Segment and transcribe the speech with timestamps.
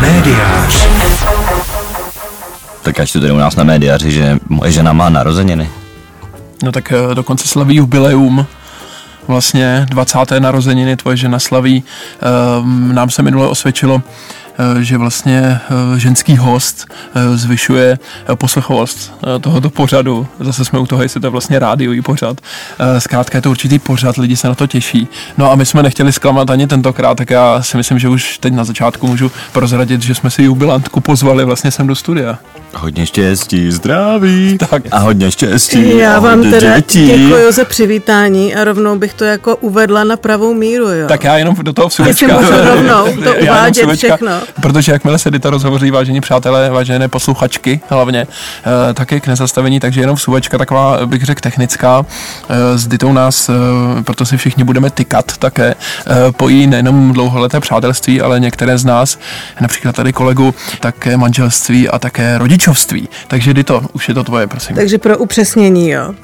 [0.00, 0.88] Médiář.
[2.82, 5.70] Tak až tu tady u nás na médiaři, že moje žena má narozeniny.
[6.62, 8.46] No tak eh, dokonce slaví jubileum.
[9.28, 10.18] Vlastně 20.
[10.38, 11.84] narozeniny tvoje žena slaví.
[12.58, 14.02] Ehm, Nám se minule osvědčilo,
[14.80, 15.60] že vlastně
[15.96, 17.98] eh, ženský host eh, zvyšuje
[18.32, 20.26] eh, poslechovost eh, tohoto pořadu.
[20.40, 22.40] Zase jsme u toho, jestli to je vlastně rádiový pořad.
[22.78, 25.08] Eh, Zkrátka je to určitý pořad, lidi se na to těší.
[25.38, 28.52] No a my jsme nechtěli zklamat ani tentokrát, tak já si myslím, že už teď
[28.54, 32.38] na začátku můžu prozradit, že jsme si jubilantku pozvali vlastně sem do studia.
[32.74, 34.58] Hodně štěstí, zdraví.
[34.70, 34.82] Tak.
[34.90, 35.96] A hodně štěstí.
[35.98, 37.06] Já a vám teda dětí.
[37.06, 41.08] děkuji za přivítání a rovnou bych to jako uvedla na pravou míru, jo.
[41.08, 42.26] Tak já jenom do toho vsuvečka.
[42.26, 44.30] Jestli můžu rovnou to uvádět všechno.
[44.62, 48.26] Protože jakmile se Dita rozhovoří, vážení přátelé, vážené posluchačky hlavně,
[48.90, 52.06] eh, tak je k nezastavení, takže jenom vsuvečka taková, bych řekl, technická.
[52.48, 53.52] Eh, S Ditou nás, eh,
[54.02, 55.74] proto si všichni budeme tykat také,
[56.36, 59.18] pojí nejenom dlouholeté přátelství, ale některé z nás,
[59.60, 63.08] například tady kolegu, také manželství a také rodičovství.
[63.28, 64.76] Takže Dito, už je to tvoje, prosím.
[64.76, 66.14] Takže pro upřesnění, jo.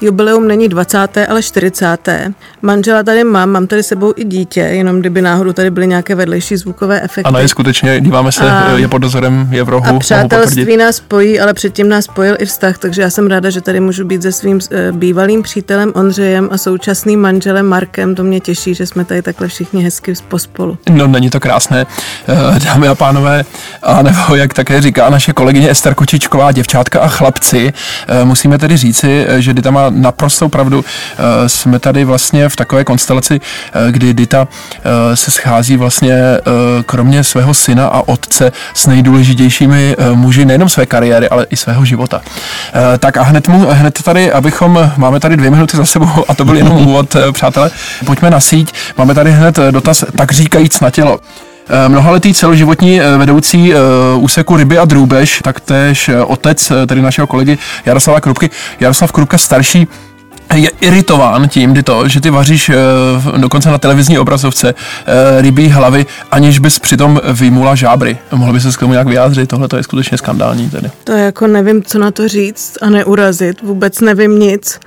[0.00, 1.26] Jubileum není 20.
[1.28, 2.30] ale 40.
[2.62, 6.56] Manžela tady mám, mám tady sebou i dítě, jenom kdyby náhodou tady byly nějaké vedlejší
[6.56, 7.28] zvukové efekty.
[7.28, 9.86] Ano, je skutečně, díváme se, A- je pod dozorem, je v rohu.
[9.86, 13.60] a přátelství nás spojí, ale předtím nás spojil i vztah, takže já jsem ráda, že
[13.60, 18.14] tady můžu být se svým eh, bývalým přítelem Ondřejem a současným manželem Markem.
[18.14, 20.78] To mě těší, že jsme tady takhle všichni hezky pospolu.
[20.90, 21.86] No, není to krásné,
[22.28, 23.44] Eh, dámy a pánové,
[23.82, 27.72] a nebo jak také říká naše kolegyně Ester Kočičková, děvčátka a chlapci,
[28.08, 30.84] eh, musíme tedy říci, eh, že Dita má naprostou pravdu.
[30.84, 33.40] Eh, Jsme tady vlastně v takové konstelaci,
[33.72, 34.48] eh, kdy Dita
[34.84, 36.40] eh, se schází vlastně eh,
[36.86, 41.84] kromě svého syna a otce s nejdůležitějšími eh, muži nejenom své kariéry, ale i svého
[41.84, 42.20] života.
[42.24, 46.34] Eh, Tak a hned, mu, hned tady, abychom, máme tady dvě minuty za sebou a
[46.34, 47.70] to byl jenom úvod, eh, přátelé,
[48.06, 48.74] pojďme na síť.
[48.98, 51.18] Máme tady hned dotaz, tak říkajíc na tělo.
[51.88, 53.72] Mnohaletý celoživotní vedoucí
[54.16, 58.50] úseku ryby a drůbež, taktéž otec tedy našeho kolegy Jaroslava Krupky,
[58.80, 59.88] Jaroslav Krupka starší,
[60.54, 62.74] je iritován tím, kdy to, že ty vaříš eh,
[63.38, 68.18] dokonce na televizní obrazovce eh, rybí hlavy, aniž bys přitom vyjmula žábry.
[68.32, 69.48] Mohl by se k tomu nějak vyjádřit?
[69.48, 70.90] Tohle to je skutečně skandální tedy.
[71.04, 73.62] To jako nevím, co na to říct a neurazit.
[73.62, 74.80] Vůbec nevím nic.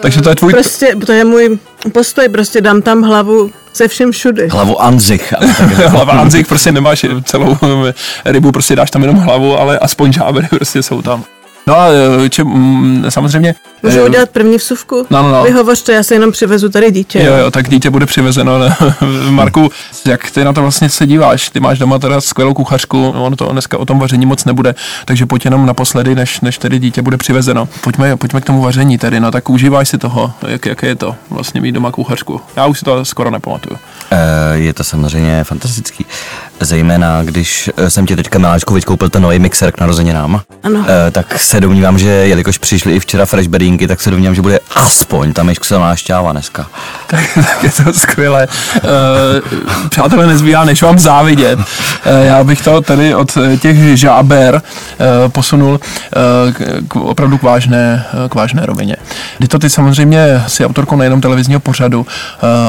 [0.00, 0.52] Takže to je tvůj...
[0.52, 1.58] Prostě to je můj
[1.92, 4.48] postoj, prostě dám tam hlavu se všem všudy.
[4.48, 5.34] Hlavu Anzich.
[5.38, 7.56] ale tak- Hlava Anzik, prostě nemáš celou
[7.88, 11.24] eh, rybu, prostě dáš tam jenom hlavu, ale aspoň žábry prostě jsou tam.
[11.70, 11.88] No a
[12.24, 13.54] eh, če, mm, samozřejmě...
[13.82, 15.06] Můžu eh, udělat první vsuvku?
[15.10, 15.44] No, no, no.
[15.44, 17.22] Vy hovořte, já se jenom přivezu tady dítě.
[17.22, 18.58] Jo, jo, tak dítě bude přivezeno.
[18.58, 18.76] Ne?
[19.30, 19.70] Marku,
[20.06, 21.50] jak ty na to vlastně se díváš?
[21.50, 25.26] Ty máš doma teda skvělou kuchařku, ono to dneska o tom vaření moc nebude, takže
[25.26, 27.68] pojď jenom naposledy, než, než tedy dítě bude přivezeno.
[27.80, 31.16] Pojďme, pojďme k tomu vaření tedy, no tak užíváš si toho, jak, jaké je to
[31.30, 32.40] vlastně mít doma kuchařku.
[32.56, 33.78] Já už si to skoro nepamatuju.
[34.10, 34.18] Eh,
[34.58, 36.06] Je to samozřejmě fantastický.
[36.62, 40.84] Zejména, když eh, jsem ti teďka Miláčku koupil ten nový mixer k narozeninám, Ano.
[40.88, 44.58] eh, tak se domnívám, že jelikož přišly i včera freshberinky, tak se domnívám, že bude
[44.74, 46.66] aspoň ta myškselná šťáva dneska.
[47.06, 48.48] Tak, tak je to skvělé.
[48.76, 51.58] Uh, přátelé, nezbývá, než vám závidět.
[52.22, 54.62] Já bych to tady od eh, těch žáber
[55.28, 55.80] posunul
[56.88, 58.96] k, opravdu k vážné, eh, k vážné rovině.
[59.38, 62.06] Kdy to ty samozřejmě si autorkou nejenom televizního pořadu,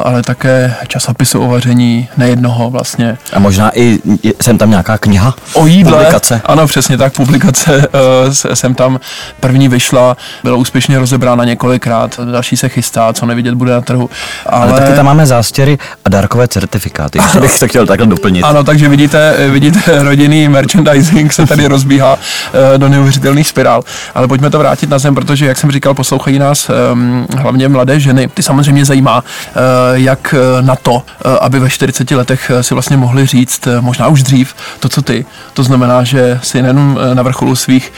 [0.04, 3.18] ale také časopisu o vaření, nejednoho vlastně.
[3.34, 3.81] A možná i
[4.24, 5.34] je- jsem tam nějaká kniha?
[5.54, 5.92] O jídle.
[5.92, 6.42] Publikace.
[6.46, 9.00] Ano, přesně tak, publikace uh, jsem tam
[9.40, 14.10] první vyšla, byla úspěšně rozebrána několikrát, další se chystá, co nevidět bude na trhu.
[14.46, 17.20] Ale, ale taky tam máme zástěry a dárkové certifikáty.
[17.24, 18.44] Ještě bych to chtěl takhle doplnit.
[18.44, 22.18] Ano, takže vidíte, vidíte, rodinný merchandising se tady rozbíhá
[22.54, 23.84] eh, do neuvěřitelných spirál.
[24.16, 28.00] Ale pojďme to vrátit na zem, protože, jak jsem říkal, poslouchají nás um, hlavně mladé
[28.00, 28.28] ženy.
[28.28, 29.62] Ty samozřejmě zajímá, uh,
[29.94, 31.02] jak na to, uh,
[31.42, 35.26] aby ve 40 letech si vlastně mohli říct, možná už dřív, to, co ty.
[35.54, 37.94] To znamená, že si nejenom eh, na vrcholu svých,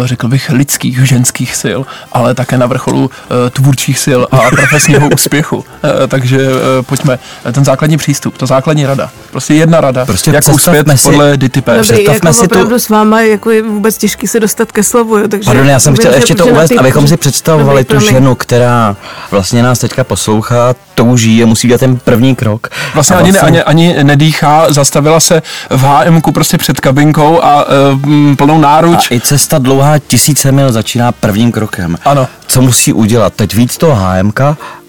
[0.00, 1.80] uh, řekl bych, lidských, ženských sil,
[2.12, 3.10] ale také na vrcholu
[3.50, 5.64] tvůrčích sil a profesního úspěchu.
[6.08, 6.48] Takže
[6.82, 7.18] pojďme,
[7.52, 9.10] ten základní přístup, to základní rada.
[9.30, 11.72] Prostě jedna rada, Prostě jak uspět si- podle Dity P.
[11.72, 14.82] Dobrý, představme jako si tu- opravdu s váma jako je vůbec těžký se dostat ke
[14.82, 15.44] slovu, jo, takže...
[15.46, 18.34] Pardon, já jsem chtěl že- ještě to uvést, ty- abychom si představovali Dobrý, tu ženu,
[18.34, 18.96] která
[19.30, 22.68] vlastně nás teďka poslouchá, touží a musí dělat ten první krok.
[22.94, 27.64] Vlastně a ani, ne, ani, ani nedýchá, zastavila se v HMku prostě před kabinkou a
[27.64, 29.10] uh, plnou a náruč.
[29.10, 31.96] i cesta dlouhá tisíce mil začíná prvním krokem.
[32.04, 32.28] Ano.
[32.46, 33.32] Co musí udělat?
[33.34, 34.40] Teď víc toho HMK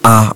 [0.04, 0.32] a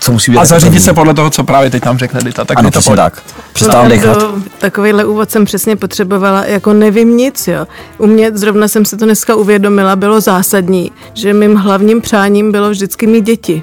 [0.00, 0.42] co musí udělat?
[0.42, 0.84] A zařídit první?
[0.84, 2.44] se podle toho, co právě teď nám řekne Dita.
[2.44, 2.96] Tak Ano, Dita, přesně pojď.
[3.00, 3.22] tak.
[3.52, 4.34] Přestávám Opravdu dechat.
[4.58, 7.66] Takovýhle úvod jsem přesně potřebovala, jako nevím nic, jo.
[7.98, 12.70] U mě, zrovna jsem se to dneska uvědomila, bylo zásadní, že mým hlavním přáním bylo
[12.70, 13.62] vždycky mít děti.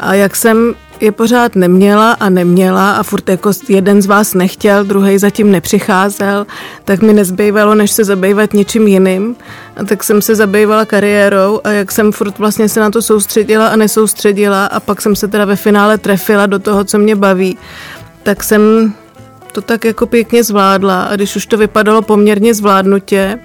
[0.00, 4.84] A jak jsem je pořád neměla a neměla a furt jako jeden z vás nechtěl,
[4.84, 6.46] druhý zatím nepřicházel,
[6.84, 9.36] tak mi nezbývalo, než se zabývat něčím jiným.
[9.76, 13.66] A tak jsem se zabývala kariérou a jak jsem furt vlastně se na to soustředila
[13.66, 17.58] a nesoustředila a pak jsem se teda ve finále trefila do toho, co mě baví,
[18.22, 18.94] tak jsem
[19.52, 23.38] to tak jako pěkně zvládla a když už to vypadalo poměrně zvládnutě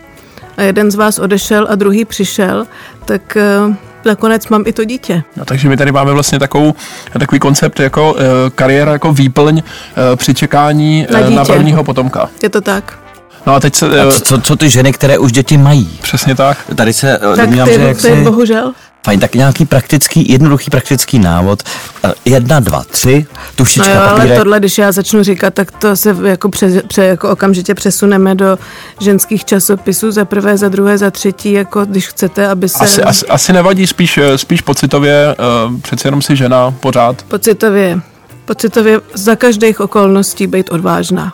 [0.58, 2.68] a jeden z vás odešel a druhý přišel,
[3.06, 3.76] tak eh,
[4.06, 5.24] nakonec mám i to dítě.
[5.36, 6.74] No, takže my tady máme vlastně takovou,
[7.20, 8.20] takový koncept jako uh,
[8.56, 11.54] kariéra jako výplň uh, při čekání Na uh, na dítě.
[11.54, 12.30] prvního potomka.
[12.44, 13.00] Je to tak?
[13.48, 14.02] No a teď se...
[14.02, 16.00] A co, co, ty ženy, které už děti mají?
[16.02, 16.58] přesně tak.
[16.76, 18.16] Tady se eh, Tak domnívám, ty, že jak ty si...
[18.16, 18.74] bohužel.
[19.06, 21.64] Fajn, tak nějaký praktický, jednoduchý praktický návod.
[22.04, 25.96] Eh, Jedna, dva, tři, No tušička, jo, ale tohle, když já začnu říkat, tak to
[25.96, 28.58] se jako, pře, pře, jako okamžitě přesuneme do
[29.00, 33.26] ženských časopisů za prvé, za druhé, za třetí, jako když chcete, aby se Asi, asi,
[33.28, 35.36] asi nevadí, spíš, eh, spíš pocitově,
[35.68, 37.24] uh, přeci jenom si žena pořád.
[37.24, 38.00] pocitově,
[38.46, 41.34] pocitově za každých okolností být odvážná.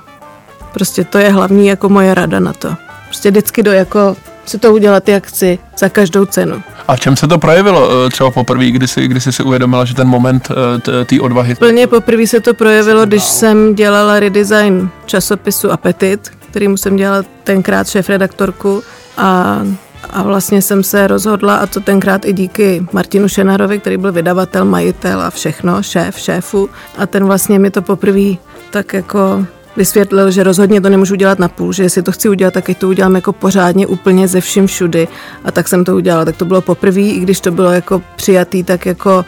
[0.74, 2.76] Prostě to je hlavní jako moje rada na to.
[3.08, 4.16] Prostě vždycky do jako
[4.52, 6.62] si to udělat, jak chci, za každou cenu.
[6.88, 9.86] A v čem se to projevilo uh, třeba poprvé, kdy jsi, kdy jsi si uvědomila,
[9.86, 11.56] že ten moment uh, té odvahy...
[11.56, 17.88] Plně poprvé se to projevilo, když jsem dělala redesign časopisu Apetit, kterýmu jsem dělala tenkrát
[17.88, 18.84] šéf-redaktorku
[19.18, 19.62] a,
[20.10, 24.66] a vlastně jsem se rozhodla, a to tenkrát i díky Martinu Šenarovi, který byl vydavatel,
[24.66, 28.36] majitel a všechno, šéf, šéfu a ten vlastně mi to poprvé
[28.72, 29.46] tak jako
[29.78, 32.88] vysvětlil, že rozhodně to nemůžu dělat na půl, že jestli to chci udělat, tak to
[32.88, 35.08] udělám jako pořádně úplně ze vším všudy.
[35.46, 36.26] A tak jsem to udělala.
[36.26, 39.26] Tak to bylo poprvé, i když to bylo jako přijatý, tak jako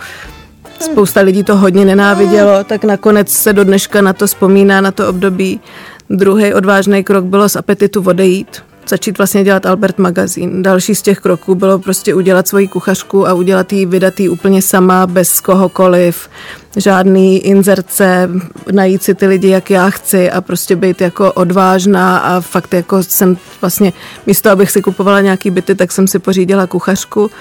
[0.79, 5.09] spousta lidí to hodně nenávidělo, tak nakonec se do dneška na to vzpomíná, na to
[5.09, 5.61] období.
[6.09, 10.63] Druhý odvážný krok bylo z apetitu odejít, začít vlastně dělat Albert magazín.
[10.63, 15.07] Další z těch kroků bylo prostě udělat svoji kuchařku a udělat jí, vydat úplně sama,
[15.07, 16.29] bez kohokoliv,
[16.77, 18.29] žádný inzerce,
[18.71, 23.03] najít si ty lidi, jak já chci a prostě být jako odvážná a fakt jako
[23.03, 23.93] jsem vlastně,
[24.25, 27.31] místo abych si kupovala nějaký byty, tak jsem si pořídila kuchařku,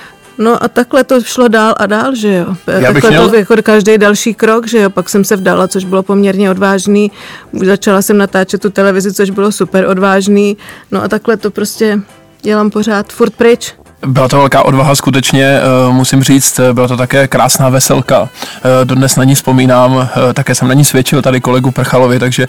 [0.42, 2.56] No a takhle to šlo dál a dál, že jo.
[2.66, 4.90] Já bych takhle měl- to jako každý další krok, že jo.
[4.90, 7.10] Pak jsem se vdala, což bylo poměrně odvážný.
[7.52, 10.56] Začala jsem natáčet tu televizi, což bylo super odvážný.
[10.90, 12.00] No a takhle to prostě
[12.42, 13.74] dělám pořád, furt pryč.
[14.06, 18.28] Byla to velká odvaha, skutečně eh, musím říct, eh, byla to také krásná veselka.
[18.56, 22.46] Eh, Dodnes na ní vzpomínám, také jsem na ní svědčil tady kolegu Prchalovi, takže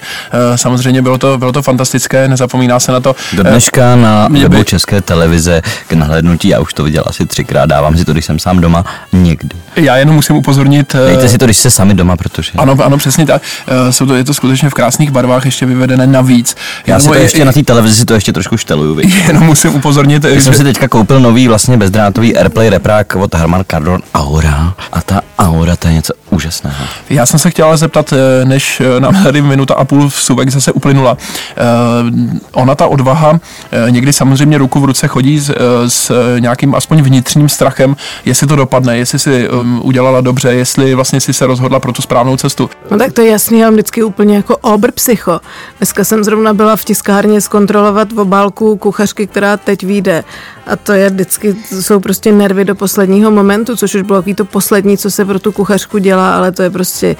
[0.56, 3.16] samozřejmě bylo to, bylo to fantastické, nezapomíná se na to.
[3.32, 7.26] Do dneška na mě webu by- České televize k nahlédnutí, já už to viděl asi
[7.26, 9.48] třikrát, dávám si to, když jsem sám doma, někdy.
[9.76, 10.96] Já jenom musím upozornit...
[11.06, 12.52] Dejte si to, když jste sami doma, protože...
[12.56, 13.42] Ano, ano, přesně tak.
[13.90, 16.56] Jsou to, je to skutečně v krásných barvách ještě vyvedené navíc.
[16.86, 19.14] Já si Jenom to je- ještě na té televizi si to ještě trošku šteluju, viď?
[19.28, 20.40] Jenom musím upozornit, Já že...
[20.42, 25.20] jsem si teďka koupil nový vlastně bezdrátový Airplay reprák od Harman Kardon Aura a ta
[25.38, 26.84] Aura to je něco úžasného.
[27.10, 30.22] Já jsem se chtěl ale zeptat, eh, než eh, nám tady minuta a půl v
[30.22, 31.16] suvek zase uplynula.
[31.50, 33.40] Eh, Ona, ta odvaha,
[33.90, 35.54] někdy samozřejmě ruku v ruce chodí s,
[35.88, 41.20] s nějakým aspoň vnitřním strachem, jestli to dopadne, jestli si um, udělala dobře, jestli vlastně
[41.20, 42.70] si se rozhodla pro tu správnou cestu.
[42.90, 45.40] No tak to je jasný, já mám vždycky úplně jako obr psycho.
[45.78, 50.24] Dneska jsem zrovna byla v tiskárně zkontrolovat v obálku kuchařky, která teď vyjde.
[50.66, 54.44] A to je vždycky, to jsou prostě nervy do posledního momentu, což už bylo to
[54.44, 57.16] poslední, co se pro tu kuchařku dělá, ale to je prostě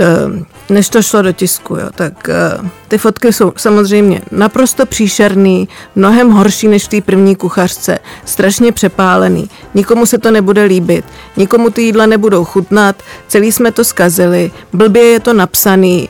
[0.00, 5.68] eh, než to šlo do tisku, jo, tak eh, ty fotky jsou samozřejmě naprosto příšerný,
[5.94, 11.04] mnohem horší než v té první kuchařce, strašně přepálený, nikomu se to nebude líbit,
[11.36, 16.08] nikomu ty jídla nebudou chutnat, celý jsme to zkazili, blbě je to napsaný,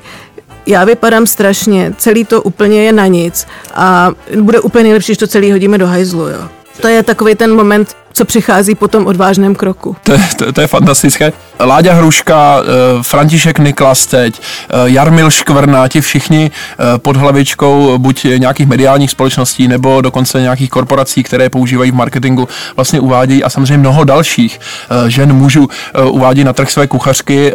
[0.67, 5.27] já vypadám strašně, celý to úplně je na nic a bude úplně nejlepší, když to
[5.27, 6.49] celý hodíme do hajzlu, jo.
[6.81, 9.97] To je takový ten moment, co přichází po tom odvážném kroku.
[10.05, 11.33] To, je- to, to je fantastické.
[11.61, 18.25] Láďa Hruška, eh, František Niklas teď, eh, Jarmil Škvrna, ti všichni eh, pod hlavičkou buď
[18.25, 23.79] nějakých mediálních společností nebo dokonce nějakých korporací, které používají v marketingu, vlastně uvádějí a samozřejmě
[23.79, 24.61] mnoho dalších
[25.07, 25.69] žen mužů
[26.05, 27.53] uvádí na trh své kuchařky.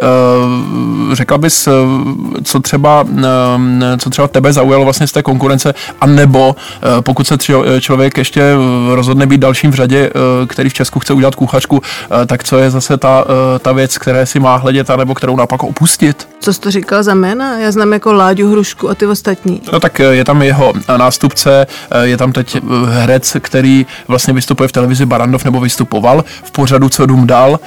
[1.12, 1.68] Řekla bys,
[2.44, 3.04] co třeba,
[3.98, 6.56] co třeba tebe zaujalo vlastně z té konkurence, a nebo
[7.00, 7.36] pokud se
[7.80, 8.42] člověk ještě
[8.94, 10.10] rozhodne být dalším v řadě,
[10.46, 11.82] který v Česku chce udělat kuchařku,
[12.26, 13.24] tak co je zase ta,
[13.62, 16.28] ta věc, které si má hledět, anebo kterou naopak opustit?
[16.40, 17.58] Co jsi to říkal za jména?
[17.58, 19.62] Já znám jako Láďu Hrušku a ty ostatní.
[19.72, 22.56] No tak eh, je tam jeho eh, nástupce, eh, je tam teď
[22.88, 27.60] herec, který vlastně vystupuje v televizi Barandov nebo vystupoval v pořadu Co dům dal,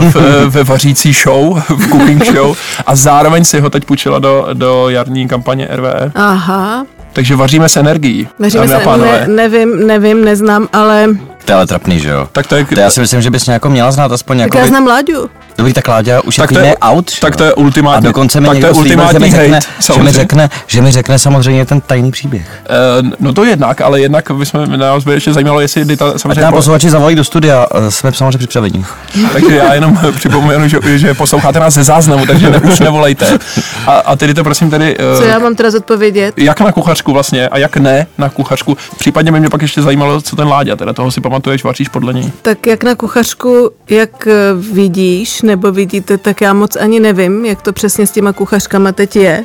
[0.00, 2.56] v, ve vařící show, v cooking show
[2.86, 6.12] a zároveň si ho teď půjčila do, do jarní kampaně RVE.
[6.14, 11.08] Aha, Takže vaříme s energií, a se, ne, nevím, nevím, neznám, ale
[11.44, 12.28] To je ale trapný, že jo?
[12.32, 14.44] Tak to je, To já si myslím, že bys mě jako měla znát aspoň tak
[14.44, 14.58] jako...
[14.58, 15.30] já znám Láďu.
[15.58, 17.10] Dobrý, tak Láďa už Tak je to je- týdne out.
[17.10, 19.02] že tak to je ultimátní- A dokonce mi tak to někdo je slíbil, že mi
[19.02, 20.12] ultimátní řekne, hate, že mi samozřejmě.
[20.12, 22.62] řekne, že mi řekne samozřejmě ten tajný příběh.
[22.68, 26.20] Eh, No to jednak, ale jednak bychom, nás by ještě zajímalo, jestli kdy ta, Ať
[26.20, 28.84] samozřejmě nám posluchači zavolají do studia, eh, jsme samozřejmě připraveni.
[29.32, 33.38] Takže já jenom připomenu, že, že posloucháte nás ze záznamu, takže ne, už nevolejte.
[33.86, 36.34] A, a tedy to prosím tedy, eh, Co já mám teda zodpovědět?
[36.36, 38.76] jak na kuchařku vlastně a jak ne na kuchařku.
[38.98, 42.12] Případně by mě pak ještě zajímalo, co ten Láďa, teda toho si pamatuješ, vaříš podle
[42.12, 42.30] něj.
[42.42, 44.28] Tak jak na kuchařku, jak
[44.72, 49.16] vidíš nebo vidíte, tak já moc ani nevím, jak to přesně s těma kuchařkama teď
[49.16, 49.44] je.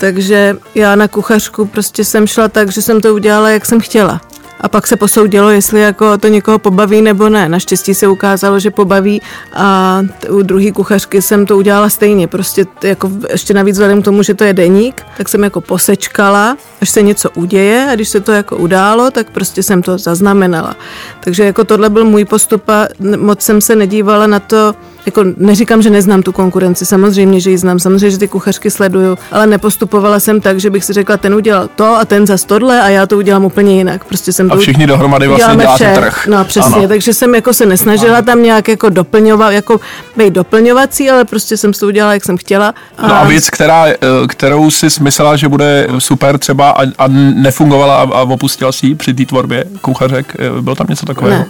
[0.00, 4.20] Takže já na kuchařku prostě jsem šla tak, že jsem to udělala, jak jsem chtěla.
[4.60, 7.48] A pak se posoudilo, jestli jako to někoho pobaví nebo ne.
[7.48, 12.28] Naštěstí se ukázalo, že pobaví a u druhé kuchařky jsem to udělala stejně.
[12.28, 16.56] Prostě jako ještě navíc vzhledem k tomu, že to je deník, tak jsem jako posečkala,
[16.80, 20.76] až se něco uděje a když se to jako událo, tak prostě jsem to zaznamenala.
[21.20, 24.74] Takže jako tohle byl můj postup a moc jsem se nedívala na to,
[25.06, 29.18] jako neříkám, že neznám tu konkurenci, samozřejmě, že ji znám, samozřejmě, že ty kuchařky sleduju,
[29.32, 32.80] ale nepostupovala jsem tak, že bych si řekla, ten udělal to a ten za tohle
[32.82, 34.04] a já to udělám úplně jinak.
[34.04, 35.94] Prostě jsem A všichni dohromady vlastně děláte vše.
[35.94, 36.26] trh.
[36.26, 36.88] No přesně, Ano.
[36.88, 38.26] takže jsem jako se nesnažila ano.
[38.26, 39.80] tam nějak jako doplňovat, jako
[40.16, 42.74] být doplňovací, ale prostě jsem to udělala, jak jsem chtěla.
[43.08, 43.96] No a věc, která, eh,
[44.28, 48.94] kterou si myslela, že bude super třeba a, a nefungovala a, a opustila si ji
[48.94, 51.38] při té tvorbě kuchařek, eh, bylo tam něco takového?
[51.38, 51.46] Ne.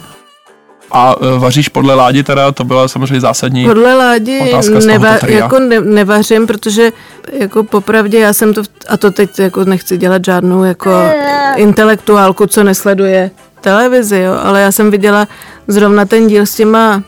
[0.93, 3.65] A eh, vaříš podle Ládi teda, to byla samozřejmě zásadní.
[3.65, 6.91] Podle Ládi Otázka z neva, jako ne, nevařím, protože
[7.31, 10.91] jako popravdě já jsem to, a to teď jako nechci dělat žádnou jako
[11.55, 13.31] intelektuálku, co nesleduje
[13.61, 15.27] televizi, jo, ale já jsem viděla
[15.67, 17.03] zrovna ten díl s těma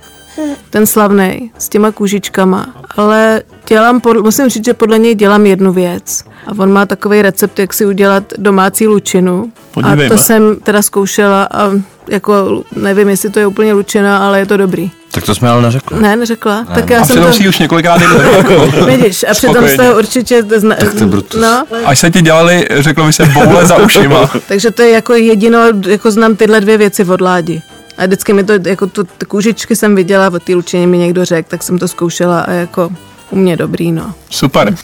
[0.70, 2.66] ten slavný s těma kůžičkama,
[2.98, 6.24] ale dělám, pod, musím říct, že podle něj dělám jednu věc.
[6.48, 9.52] A on má takový recept, jak si udělat domácí lučinu.
[9.72, 10.06] Podívejme.
[10.06, 11.72] A to jsem teda zkoušela a
[12.08, 14.92] jako nevím, jestli to je úplně lučina, ale je to dobrý.
[15.12, 16.02] Tak to jsme ale neřekli.
[16.02, 16.66] Ne, neřekla.
[16.76, 17.34] Tak já A jsem to...
[17.34, 18.24] si už několikrát jeli.
[18.98, 20.44] Vidíš, a přitom jste ho určitě...
[20.56, 20.76] Zna...
[20.76, 21.42] to je brutus.
[21.42, 24.30] No, Až se ti dělali, řeklo by se, boule za ušima.
[24.48, 27.62] takže to je jako jedino, jako znám tyhle dvě věci od Ládi.
[27.98, 31.50] A vždycky mi to, jako tu kůžičky jsem viděla, od té lučině mi někdo řekl,
[31.50, 32.90] tak jsem to zkoušela a jako
[33.30, 34.14] u mě dobrý, no.
[34.30, 34.76] Super.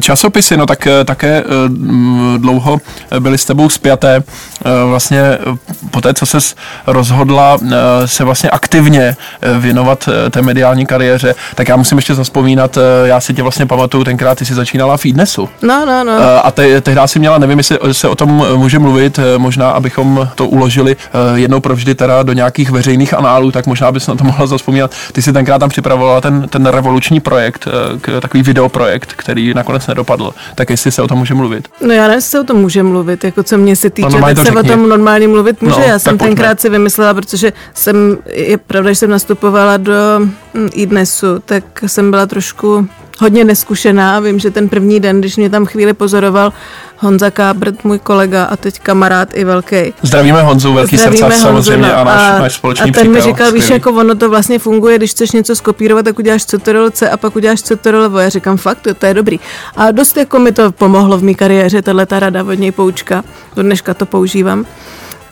[0.00, 2.78] Časopisy, no tak eh, také eh, mm, dlouho
[3.18, 4.16] byly s tebou spjaté.
[4.16, 5.38] Eh, Vlastně eh,
[5.90, 6.54] po té, co ses
[6.86, 12.14] rozhodla eh, se vlastně aktivně eh, věnovat eh, té mediální kariéře, tak já musím ještě
[12.14, 15.48] zaspomínat, eh, já si tě vlastně pamatuju, tenkrát ty jsi začínala v Idnesu.
[15.62, 16.12] No, no, no.
[16.20, 19.70] Eh, A te, tehdy si měla, nevím, jestli se o tom může mluvit, eh, možná,
[19.70, 20.96] abychom to uložili
[21.34, 24.90] eh, jednou provždy teda do nějakých veřejných análů, tak možná bys na to mohla zaspomínat.
[25.12, 27.68] Ty si tenkrát tam připravovala ten, ten revoluční projekt,
[28.16, 30.30] eh, takový videoprojekt, který nakonec nedopadl.
[30.54, 31.68] Tak jestli se o tom může mluvit.
[31.86, 34.36] No já nevím, se o tom může mluvit, jako co mě se týče, No, tak
[34.36, 35.80] to se o tom normálně mluvit může.
[35.80, 36.34] No, já jsem pojďme.
[36.34, 39.92] tenkrát si vymyslela, protože jsem, je pravda, že jsem nastupovala do
[40.54, 44.20] hm, iDnesu, tak jsem byla trošku hodně neskušená.
[44.20, 46.52] Vím, že ten první den, když mě tam chvíli pozoroval
[46.98, 52.00] Honza Kábrt, můj kolega a teď kamarád i velký, Zdravíme Honzu, velký Zdravíme samozřejmě Honzu,
[52.00, 52.10] a no.
[52.10, 55.32] náš, náš společný A ten mi říkal, víš, jako ono to vlastně funguje, když chceš
[55.32, 58.18] něco skopírovat, tak uděláš Ctrl C a pak uděláš Ctrl.
[58.18, 59.40] Já říkám, fakt, to, to je dobrý.
[59.76, 63.24] A dost jako mi to pomohlo v mé kariéře, tahle ta rada od něj poučka.
[63.56, 64.66] Do dneška to používám.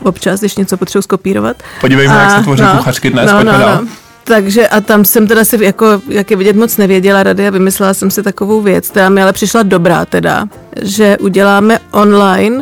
[0.03, 1.57] Občas, když něco potřebuji skopírovat.
[1.81, 3.81] Podívejme, jak se tvoří kuchařky dnes, pojďme dál.
[4.25, 7.95] Takže a tam jsem teda si, jako, jak je vidět, moc nevěděla rady a vymyslela
[7.95, 10.47] jsem si takovou věc, která mi ale přišla dobrá teda,
[10.83, 12.61] že uděláme online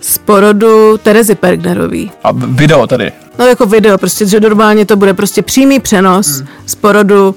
[0.00, 2.10] z porodu Terezy Pergnerový.
[2.24, 3.12] A video tady.
[3.38, 6.48] No jako video, prostě, že normálně to bude prostě přímý přenos hmm.
[6.66, 7.34] z porodu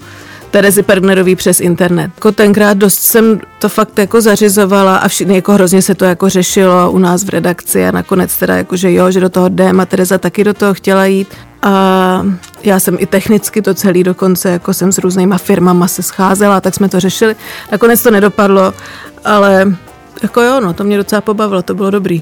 [0.52, 2.12] Terezy Pergnerový přes internet.
[2.16, 6.30] Jako tenkrát dost jsem to fakt jako zařizovala a všichni jako hrozně se to jako
[6.30, 9.80] řešilo u nás v redakci a nakonec teda jako, že jo, že do toho jdem
[9.80, 11.28] a Tereza taky do toho chtěla jít.
[11.62, 12.26] A
[12.64, 16.74] já jsem i technicky to celý dokonce, jako jsem s různýma firmama se scházela, tak
[16.74, 17.36] jsme to řešili.
[17.72, 18.74] Nakonec to nedopadlo,
[19.26, 19.74] ale
[20.24, 22.22] jako jo, no, to mě docela pobavilo, to bylo dobrý.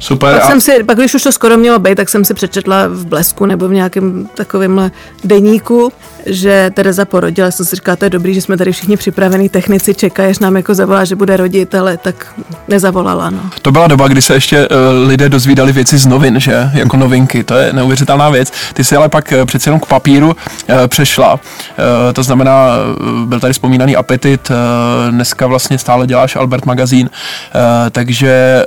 [0.00, 0.34] Super.
[0.34, 3.06] Pak jsem si, pak když už to skoro mělo být, tak jsem si přečetla v
[3.06, 4.90] Blesku nebo v nějakém takovém
[5.24, 5.92] deníku,
[6.26, 9.94] že Tereza porodila, jsem si říkala, to je dobrý, že jsme tady všichni připravení, technici
[9.94, 12.34] čekají, až nám jako zavolá, že bude rodit, ale tak
[12.68, 13.40] nezavolala, no.
[13.62, 16.70] To byla doba, kdy se ještě uh, lidé dozvídali věci z novin, že?
[16.74, 17.44] Jako novinky.
[17.44, 18.52] To je neuvěřitelná věc.
[18.74, 20.34] Ty si ale pak uh, přece jenom k papíru uh,
[20.86, 21.40] přešla.
[22.12, 22.68] To znamená,
[23.24, 24.50] byl tady vzpomínaný Apetit,
[25.10, 27.10] dneska vlastně stále děláš Albert magazín,
[27.90, 28.64] takže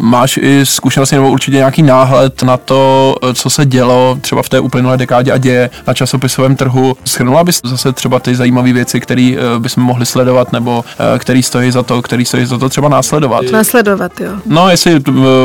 [0.00, 4.60] máš i zkušenosti nebo určitě nějaký náhled na to, co se dělo třeba v té
[4.60, 6.96] uplynulé dekádě a děje na časopisovém trhu trhu.
[7.04, 10.84] Schrnula bys zase třeba ty zajímavé věci, které bychom mohli sledovat, nebo
[11.18, 13.44] který stojí za to, který stojí za to třeba následovat.
[13.52, 14.30] Následovat, jo.
[14.46, 15.02] No, jestli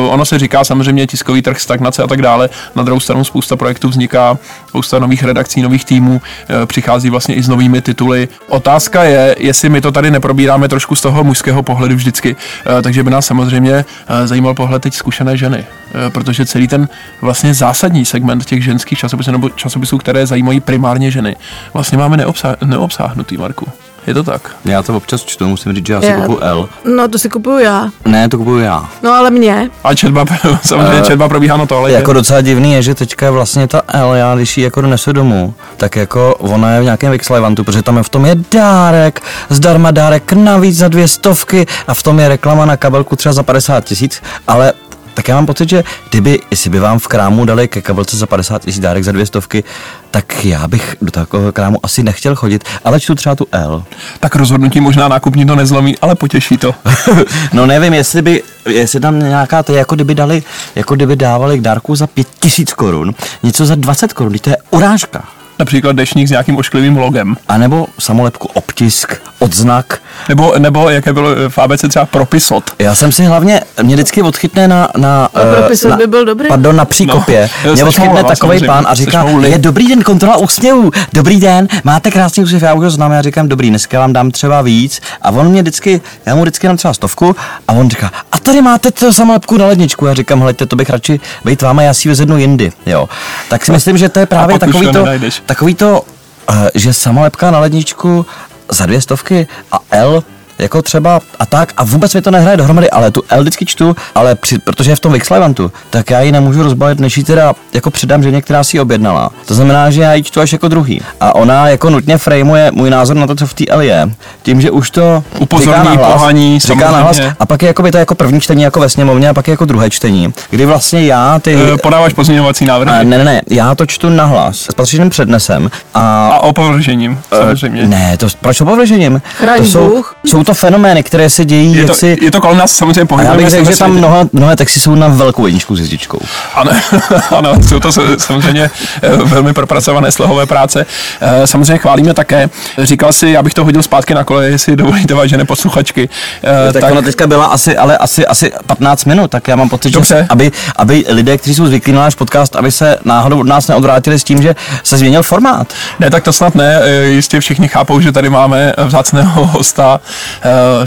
[0.10, 3.90] ono se říká samozřejmě tiskový trh, stagnace a tak dále, na druhou stranu spousta projektů
[3.90, 4.38] vzniká,
[4.68, 6.22] spousta nových redakcí, nových týmů,
[6.66, 8.28] přichází vlastně i s novými tituly.
[8.48, 12.36] Otázka je, jestli my to tady neprobíráme trošku z toho mužského pohledu vždycky,
[12.84, 13.86] takže by nás samozřejmě
[14.26, 15.66] zajímal pohled teď zkušené ženy,
[16.10, 16.90] protože celý ten
[17.22, 21.36] vlastně zásadní segment těch ženských časopisů nebo časopisů, které zajímají primárně ženy,
[21.74, 23.68] vlastně máme neobsah, neobsáhnutý, Marku.
[24.08, 24.56] Je to tak?
[24.66, 26.70] Já to občas čtu, musím říct, že já si kupuju L.
[26.96, 27.90] No, to si kupuju já.
[28.06, 28.90] Ne, to kupuju já.
[29.04, 29.70] No, ale mě.
[29.84, 30.26] A četba,
[30.64, 31.92] samozřejmě uh, četba probíhá na tohle.
[31.92, 35.12] Jako docela divný je, že teďka je vlastně ta L, já když ji jako donesu
[35.12, 39.22] domů, tak jako ona je v nějakém Vixlevantu, protože tam je v tom je dárek,
[39.50, 43.44] zdarma dárek navíc za dvě stovky a v tom je reklama na kabelku třeba za
[43.44, 44.74] 50 tisíc, ale
[45.14, 48.26] tak já mám pocit, že kdyby, jestli by vám v krámu dali ke kabelce za
[48.26, 49.64] 50 tisíc dárek za dvě stovky,
[50.12, 53.84] tak já bych do takového krámu asi nechtěl chodit, ale čtu třeba tu L.
[54.20, 56.76] Tak rozhodnutí možná nákupní to nezlomí, ale potěší to.
[57.54, 60.44] no nevím, jestli by, jestli tam nějaká, to je jako kdyby dali,
[60.76, 64.58] jako kdyby dávali k dárku za pět tisíc korun, něco za 20 korun, to je
[64.72, 65.24] urážka
[65.62, 67.38] například dešník s nějakým ošklivým logem.
[67.48, 70.02] A nebo samolepku obtisk, odznak.
[70.30, 72.72] Nebo, nebo jaké bylo v ABC třeba propisot.
[72.80, 74.90] Já jsem si hlavně, mě vždycky odchytne na...
[74.98, 76.48] na, no, propisot na, by byl dobrý.
[76.48, 77.50] Pardon, na příkopě.
[77.66, 82.12] No, mě odchytne takový pán a říká, je dobrý den, kontrola úsměvů, dobrý den, máte
[82.12, 85.02] krásný úsměv, já už ho znám, já říkám, dobrý, dneska vám dám třeba víc.
[85.22, 87.36] A on mě vždycky, já mu vždycky dám třeba stovku
[87.68, 90.06] a on říká, a tady máte to samolepku na ledničku.
[90.06, 92.72] Já říkám, hleďte, to bych radši být váma, já si vezednu jindy.
[92.86, 93.10] Jo.
[93.50, 95.06] Tak si myslím, že to je právě takový to,
[95.52, 96.04] takový to
[96.52, 98.26] Eh, že samolepka na ledničku
[98.72, 100.24] za dvě stovky a L
[100.62, 103.96] jako třeba a tak a vůbec mi to nehraje dohromady, ale tu L vždycky čtu,
[104.16, 107.54] ale při, protože je v tom Vixlevantu, tak já ji nemůžu rozbalit, než ji teda
[107.74, 109.30] jako předám ženě, která si ji objednala.
[109.46, 111.02] To znamená, že já ji čtu až jako druhý.
[111.20, 114.10] A ona jako nutně frameuje můj názor na to, co v té L je,
[114.44, 117.92] tím, že už to upozorní, říká nahlas, pohaní, říká nahlas, a pak je jako by
[117.92, 121.06] to jako první čtení jako ve sněmovně a pak je jako druhé čtení, kdy vlastně
[121.06, 121.56] já ty...
[121.74, 123.06] E, podáváš pozměňovací návrhy?
[123.06, 126.28] Ne, ne, ne, já to čtu nahlas s patřičným přednesem a...
[126.28, 127.82] A opovržením, samozřejmě.
[127.82, 129.22] E, ne, to proč opovržením?
[129.38, 131.76] Chraň to jsou, jsou to fenomény, které se dějí.
[131.76, 132.18] Je to, si...
[132.22, 133.44] je to kolem nás samozřejmě pohybujeme.
[133.44, 136.20] Já bych řekl, že tam mnoha, mnohé texty jsou na velkou jedničku s jezdičkou.
[136.56, 136.72] Ano,
[137.38, 140.86] ano, jsou to samozřejmě eh, velmi propracované slohové práce.
[141.22, 142.50] Eh, samozřejmě chválíme také.
[142.78, 146.10] Říkal si, abych to hodil zpátky na kole, jestli dovolíte, vážené posluchačky.
[146.44, 149.70] Eh, tak, tak ona teďka byla asi, ale asi, asi 15 minut, tak já mám
[149.70, 150.16] pocit, Dobře.
[150.16, 153.68] že aby, aby lidé, kteří jsou zvyklí na náš podcast, aby se náhodou od nás
[153.68, 155.74] neodvrátili s tím, že se změnil formát.
[156.00, 156.82] Ne, tak to snad ne.
[157.04, 160.00] Jistě všichni chápou, že tady máme vzácného hosta,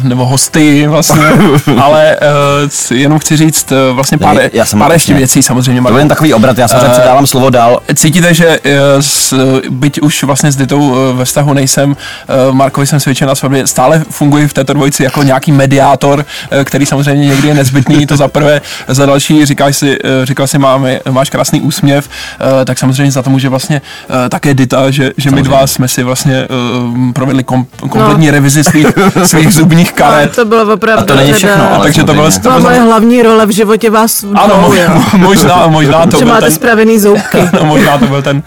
[0.03, 1.23] nebo hosty vlastně,
[1.83, 2.17] ale
[2.91, 5.83] uh, jenom chci říct uh, vlastně pár, já jsem pár ještě věcí samozřejmě.
[5.83, 7.81] To je takový obrat, já jsem uh, předávám slovo dál.
[7.95, 9.35] Cítíte, že uh, s,
[9.71, 14.05] byť už vlastně s Ditou uh, ve vztahu nejsem, uh, Markovi jsem svědčen na stále
[14.11, 18.29] funguji v této dvojici jako nějaký mediátor, uh, který samozřejmě někdy je nezbytný, to za
[18.29, 22.09] prvé, za další říkal si, uh, říkal si máme, máš krásný úsměv,
[22.41, 25.89] uh, tak samozřejmě za to může vlastně uh, také Dita, že, že my dva jsme
[25.89, 28.33] si vlastně uh, provedli kom, kompletní no.
[28.33, 28.87] revizi svých,
[29.35, 30.37] svých zubních karet.
[30.37, 31.03] To bylo opravdu.
[31.03, 31.73] A to není všechno.
[31.75, 34.73] Ale takže to bylo to byla moje hlavní role v životě vás Ano,
[35.17, 37.39] možná, možná to že byl máte ten, spravený zoubky.
[37.53, 38.43] no, možná to byl ten,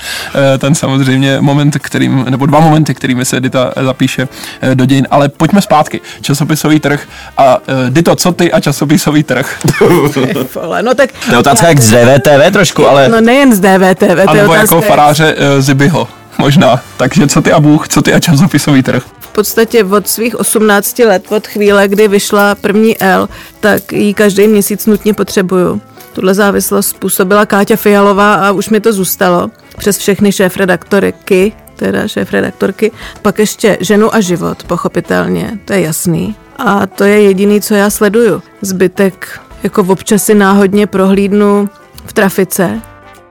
[0.54, 4.28] eh, ten samozřejmě moment, kterým, nebo dva momenty, kterými se Dita zapíše
[4.62, 5.08] eh, do dějin.
[5.12, 6.02] Ale pojďme zpátky.
[6.22, 9.58] Časopisový trh a eh, Dito, co ty a časopisový trh?
[10.82, 11.10] no tak...
[11.26, 13.10] To je otázka jak z DVTV trošku, ale...
[13.10, 14.56] No nejen z DVTV, to je otázka...
[14.56, 16.80] jako faráře Zibyho možná.
[16.98, 19.04] Takže co ty a Bůh, co ty a časopisový trh?
[19.38, 24.86] Podstatě od svých 18 let, od chvíle, kdy vyšla první L, tak ji každý měsíc
[24.86, 25.82] nutně potřebuju.
[26.14, 29.50] Tuhle závislost způsobila Káťa Fialová a už mi to zůstalo.
[29.78, 36.36] Přes všechny šéf-redaktorky, teda šéf-redaktorky, pak ještě ženu a život, pochopitelně, to je jasný.
[36.58, 38.42] A to je jediný, co já sleduju.
[38.62, 41.70] Zbytek jako občas si náhodně prohlídnu
[42.06, 42.82] v trafice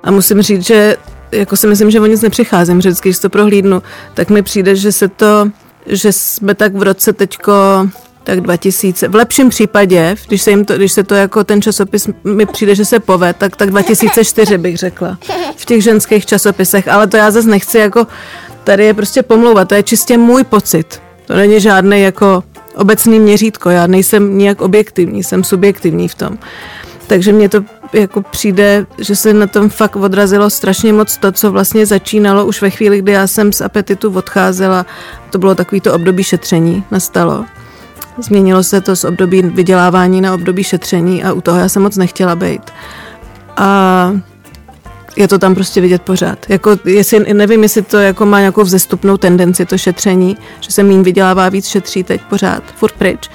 [0.02, 0.96] a musím říct, že
[1.32, 3.82] jako si myslím, že o nic nepřicházím, vždycky, když to prohlídnu,
[4.14, 5.50] tak mi přijde, že se to
[5.86, 7.52] že jsme tak v roce teďko
[8.24, 12.08] tak 2000, v lepším případě, když se, jim to, když se to jako ten časopis
[12.24, 15.18] mi přijde, že se poved, tak, tak 2004 bych řekla,
[15.56, 18.06] v těch ženských časopisech, ale to já zase nechci jako,
[18.64, 22.42] tady je prostě pomlouva, to je čistě můj pocit, to není žádný jako
[22.76, 26.38] obecný měřítko, já nejsem nijak objektivní, jsem subjektivní v tom.
[27.06, 31.52] Takže mně to jako přijde, že se na tom fakt odrazilo strašně moc to, co
[31.52, 34.86] vlastně začínalo už ve chvíli, kdy já jsem z apetitu odcházela.
[35.30, 37.44] To bylo takový to období šetření, nastalo.
[38.18, 41.96] Změnilo se to z období vydělávání na období šetření a u toho já jsem moc
[41.96, 42.62] nechtěla být.
[43.56, 44.12] A
[45.16, 46.38] je to tam prostě vidět pořád.
[46.48, 51.02] Jako, jestli, nevím, jestli to jako má nějakou vzestupnou tendenci, to šetření, že se méně
[51.02, 53.30] vydělává, víc šetří teď pořád, furt pryč.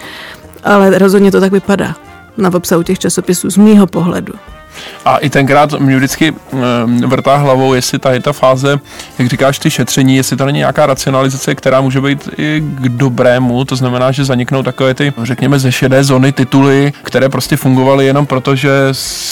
[0.64, 2.11] Ale rozhodně to tak vypadá
[2.42, 4.34] na obsahu těch časopisů z mýho pohledu.
[5.06, 6.34] A i tenkrát mě vždycky
[7.06, 8.80] vrtá hlavou, jestli ta je ta fáze,
[9.20, 13.65] jak říkáš, ty šetření, jestli to není nějaká racionalizace, která může být i k dobrému,
[13.65, 18.26] to znamená, že zaniknou takové ty, řekněme, ze šedé zóny tituly, které prostě fungovaly jenom
[18.26, 18.72] proto, že...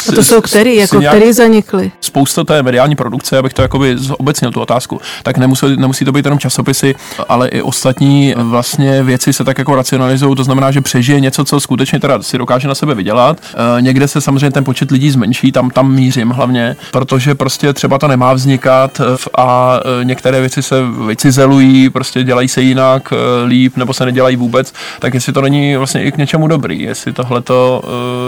[0.09, 1.91] A to jsou který, jako který zanikly?
[2.01, 6.25] Spousta té mediální produkce, abych to jakoby zobecnil tu otázku, tak nemusí, nemusí to být
[6.25, 6.95] jenom časopisy,
[7.29, 11.59] ale i ostatní vlastně věci se tak jako racionalizují, to znamená, že přežije něco, co
[11.59, 13.37] skutečně teda si dokáže na sebe vydělat.
[13.77, 17.73] E, někde se samozřejmě ten počet lidí zmenší menší, tam, tam mířím hlavně, protože prostě
[17.73, 20.75] třeba to nemá vznikat eh, a eh, některé věci se
[21.07, 25.75] vycizelují, prostě dělají se jinak, eh, líp, nebo se nedělají vůbec, tak jestli to není
[25.75, 27.81] vlastně i k něčemu dobrý, jestli tohle to,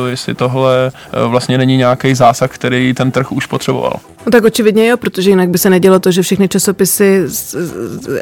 [0.10, 0.92] jestli tohle
[1.28, 3.94] vlastně není nějaký zásah, který ten trh už potřeboval.
[4.26, 7.24] No tak očividně jo, protože jinak by se nedělo to, že všechny časopisy,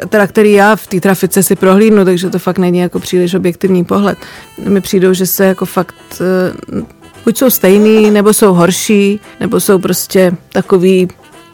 [0.08, 3.84] teda který já v té trafice si prohlídnu, takže to fakt není jako příliš objektivní
[3.84, 4.18] pohled.
[4.68, 5.94] Mi přijdou, že se jako fakt
[7.24, 11.08] buď jsou stejný, nebo jsou horší, nebo jsou prostě takový,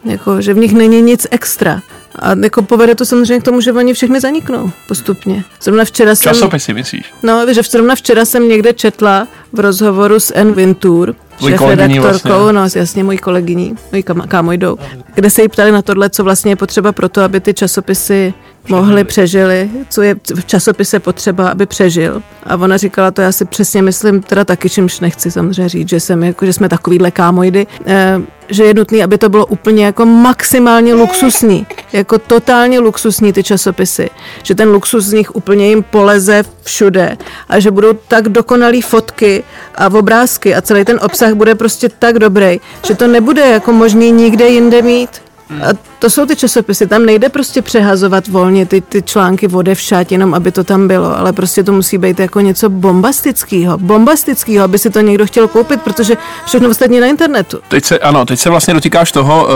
[0.05, 1.81] jako, že v nich není nic extra.
[2.19, 5.43] A jako povede to samozřejmě k tomu, že oni všechny zaniknou postupně.
[5.61, 6.33] Zrovna včera jsem...
[6.33, 7.13] Časopisy, myslíš?
[7.23, 10.53] No, že zrovna včera jsem někde četla v rozhovoru s N.
[10.53, 11.15] Vintur,
[11.47, 12.53] šéf redaktorkou, vlastně.
[12.53, 14.77] no jasně, mojí kolegyní, mojí kámo jdou,
[15.15, 18.33] kde se jí ptali na tohle, co vlastně je potřeba pro to, aby ty časopisy
[18.69, 22.21] mohli, přežili, co je v časopise potřeba, aby přežil.
[22.43, 25.99] A ona říkala, to já si přesně myslím, teda taky, čímž nechci samozřejmě říct, že,
[25.99, 30.05] jsem, jako, že jsme takovýhle kámojdy, eh, že je nutný, aby to bylo úplně jako
[30.05, 34.09] maximálně luxusní, jako totálně luxusní ty časopisy,
[34.43, 37.17] že ten luxus z nich úplně jim poleze všude
[37.49, 39.43] a že budou tak dokonalý fotky
[39.75, 44.11] a obrázky a celý ten obsah bude prostě tak dobrý, že to nebude jako možný
[44.11, 45.26] nikde jinde mít.
[45.49, 45.67] A
[45.99, 50.51] to jsou ty časopisy, tam nejde prostě přehazovat volně ty, ty články všat, jenom aby
[50.51, 54.99] to tam bylo, ale prostě to musí být jako něco bombastického, bombastického, aby si to
[55.01, 57.59] někdo chtěl koupit, protože všechno ostatní na internetu.
[57.67, 59.47] Teď se, ano, teď se vlastně dotýkáš toho,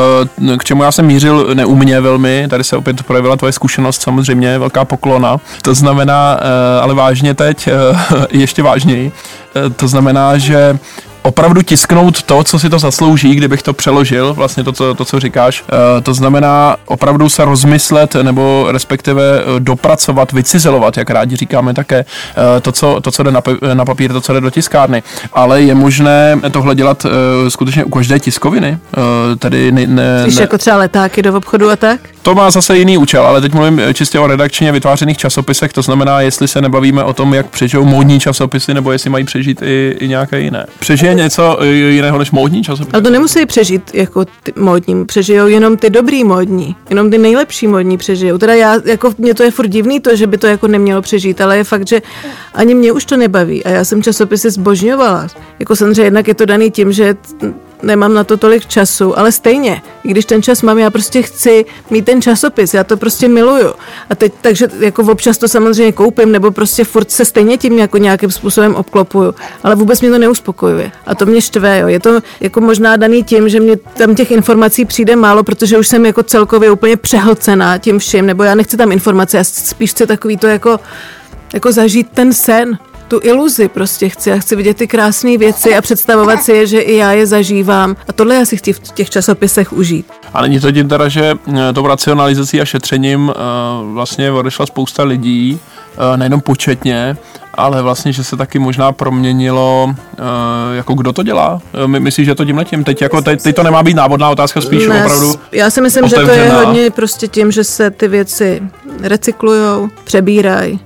[0.54, 4.60] eh, k čemu já jsem mířil neumě velmi, tady se opět projevila tvoje zkušenost, samozřejmě
[4.60, 7.72] velká poklona, to znamená, eh, ale vážně teď, eh,
[8.38, 9.12] ještě vážněji,
[9.76, 10.80] to znamená, že
[11.22, 15.20] opravdu tisknout to, co si to zaslouží, kdybych to přeložil, vlastně to, co, to, co
[15.20, 15.64] říkáš.
[15.98, 22.06] E, to znamená opravdu se rozmyslet nebo respektive eh, dopracovat, vycizelovat, jak rádi říkáme také,
[22.58, 23.42] e, to, co, to, co jde na,
[23.74, 25.04] na papír, to, co jde do tiskárny.
[25.34, 28.78] Ale je možné tohle dělat e, skutečně u každé tiskoviny?
[29.32, 32.00] E, tedy ne, ne, Víš, jako třeba letáky do obchodu a tak?
[32.22, 36.22] To má zase jiný účel, ale teď mluvím čistě o redakčně vytvářených časopisech, to znamená,
[36.22, 40.08] jestli se nebavíme o tom, jak přežijou módní časopisy, nebo jestli mají přežít i, i
[40.08, 40.66] nějaké jiné.
[40.80, 42.94] Přežije je něco eh, jiného než módní časopis.
[42.94, 47.68] Ale to nemusí přežít jako ty módní, přežijou jenom ty dobrý módní, jenom ty nejlepší
[47.68, 48.38] módní přežijou.
[48.38, 51.42] Teda já, jako mě to je furt divný to, že by to jako nemělo přežít,
[51.42, 52.02] ale je fakt, že
[52.54, 55.28] ani mě už to nebaví a já jsem časopisy zbožňovala.
[55.60, 57.16] Jako samozřejmě jednak je to daný tím, že
[57.84, 61.66] nemám na to tolik času, ale stejně, i když ten čas mám, já prostě chci
[61.90, 63.74] mít ten časopis, já to prostě miluju.
[64.10, 67.98] A teď, takže jako občas to samozřejmě koupím, nebo prostě furt se stejně tím jako
[67.98, 70.92] nějakým způsobem obklopuju, ale vůbec mě to neuspokojuje.
[71.06, 71.88] A to mě štve, jo.
[71.88, 75.88] Je to jako možná daný tím, že mě tam těch informací přijde málo, protože už
[75.88, 80.08] jsem jako celkově úplně přehlcená tím vším, nebo já nechci tam informace, já spíš chci
[80.08, 80.80] takový to jako
[81.54, 82.78] jako zažít ten sen,
[83.12, 84.30] tu iluzi prostě chci.
[84.30, 87.96] Já chci vidět ty krásné věci a představovat si je, že i já je zažívám.
[88.08, 90.06] A tohle já si chci v těch časopisech užít.
[90.34, 95.04] A není to tím teda, že eh, tou racionalizací a šetřením uh, vlastně odešla spousta
[95.04, 95.60] lidí,
[95.98, 97.18] uh, nejenom početně,
[97.54, 99.96] ale vlastně, že se taky možná proměnilo,
[100.74, 101.62] jako kdo to dělá?
[101.86, 102.84] My, myslíš, že to tím letím?
[102.84, 106.04] Teď, jako, teď, teď to nemá být návodná otázka, spíš ne, opravdu Já si myslím,
[106.04, 106.34] otevřená.
[106.34, 108.62] že to je hodně prostě tím, že se ty věci
[109.02, 110.80] recyklujou, přebírají,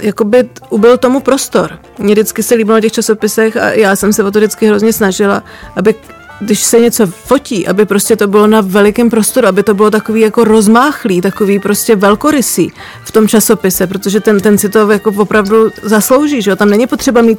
[0.00, 1.78] jakoby ubyl tomu prostor.
[1.98, 4.92] Mně vždycky se líbilo na těch časopisech a já jsem se o to vždycky hrozně
[4.92, 5.42] snažila,
[5.76, 5.94] aby
[6.40, 10.20] když se něco fotí, aby prostě to bylo na velikém prostoru, aby to bylo takový
[10.20, 12.72] jako rozmáchlý, takový prostě velkorysý
[13.04, 16.56] v tom časopise, protože ten, ten si to jako opravdu zaslouží, že jo?
[16.56, 17.38] Tam není potřeba mít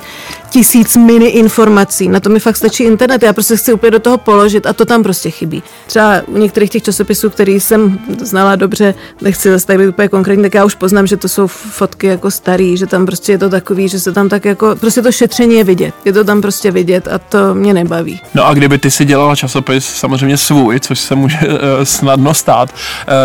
[0.49, 4.17] tisíc mini informací, na to mi fakt stačí internet, já prostě chci úplně do toho
[4.17, 5.63] položit a to tam prostě chybí.
[5.87, 10.43] Třeba u některých těch časopisů, který jsem znala dobře, nechci zase tady být úplně konkrétní,
[10.43, 13.49] tak já už poznám, že to jsou fotky jako starý, že tam prostě je to
[13.49, 16.71] takový, že se tam tak jako, prostě to šetření je vidět, je to tam prostě
[16.71, 18.21] vidět a to mě nebaví.
[18.33, 21.39] No a kdyby ty si dělala časopis samozřejmě svůj, což se může
[21.83, 22.75] snadno stát.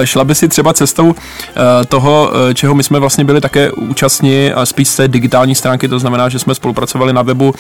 [0.04, 1.14] Šla by si třeba cestou
[1.88, 5.98] toho, čeho my jsme vlastně byli také účastní, a spíš z té digitální stránky, to
[5.98, 7.54] znamená, že jsme spolupracovali na webu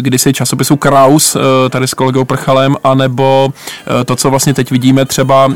[0.00, 1.36] kdysi časopisu Kraus,
[1.70, 3.52] tady s kolegou Prchalem, anebo
[4.04, 5.52] to, co vlastně teď vidíme třeba,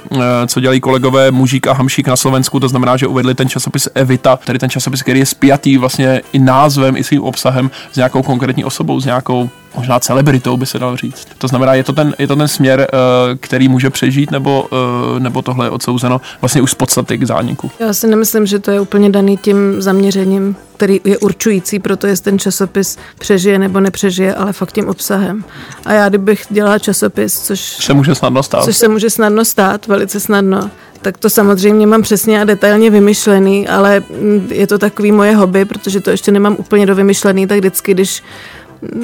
[0.46, 4.36] co dělají kolegové Mužík a Hamšík na Slovensku, to znamená, že uvedli ten časopis Evita,
[4.36, 8.64] tedy ten časopis, který je spjatý vlastně i názvem, i svým obsahem s nějakou konkrétní
[8.64, 11.28] osobou, s nějakou možná celebritou by se dal říct.
[11.38, 12.96] To znamená, je to ten, je to ten směr, eh,
[13.40, 14.68] který může přežít, nebo,
[15.16, 17.70] eh, nebo tohle je odsouzeno vlastně už z podstaty k zániku?
[17.78, 22.06] Já si nemyslím, že to je úplně daný tím zaměřením, který je určující pro to,
[22.06, 25.44] jestli ten časopis přežije nebo nepřežije, ale fakt tím obsahem.
[25.84, 29.86] A já, kdybych dělala časopis, což se může snadno stát, což se může snadno stát,
[29.86, 30.70] velice snadno,
[31.02, 34.02] tak to samozřejmě mám přesně a detailně vymyšlený, ale
[34.48, 38.22] je to takový moje hobby, protože to ještě nemám úplně dovymyšlený, tak vždycky, když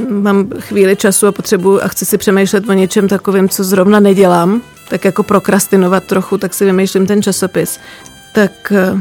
[0.08, 4.62] mám chvíli času a potřebuji a chci si přemýšlet o něčem takovým, co zrovna nedělám,
[4.88, 7.80] tak jako prokrastinovat trochu, tak si vymýšlím ten časopis.
[8.34, 8.98] Tak eh,